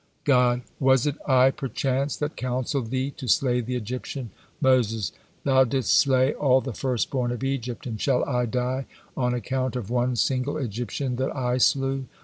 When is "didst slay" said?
5.63-6.33